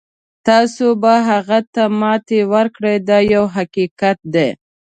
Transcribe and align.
تاسو 0.47 0.85
به 1.01 1.13
هغه 1.29 1.59
ته 1.73 1.83
ماتې 1.99 2.39
ورکړئ 2.53 2.97
دا 3.09 3.17
یو 3.33 3.43
حقیقت 3.55 4.17
دی. 4.33 4.49